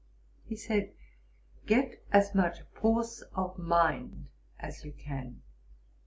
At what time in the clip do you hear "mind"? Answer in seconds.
3.59-4.29